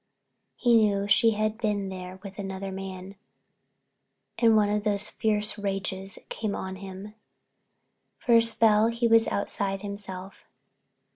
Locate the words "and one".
4.39-4.71